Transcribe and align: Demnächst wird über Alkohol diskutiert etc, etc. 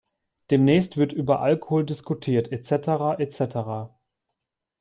Demnächst 0.49 0.97
wird 0.97 1.13
über 1.13 1.41
Alkohol 1.41 1.85
diskutiert 1.85 2.51
etc, 2.51 3.19
etc. 3.21 3.87